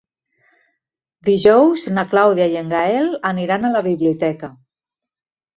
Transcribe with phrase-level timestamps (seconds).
[1.27, 4.55] Dijous na Clàudia i en Gaël aniran a la biblioteca.